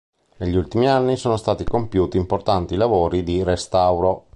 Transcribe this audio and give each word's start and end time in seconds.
Negli 0.37 0.55
ultimi 0.55 0.87
anni 0.87 1.15
sono 1.15 1.37
stati 1.37 1.63
compiuti 1.63 2.17
importanti 2.17 2.75
lavori 2.75 3.21
di 3.21 3.43
restauro. 3.43 4.25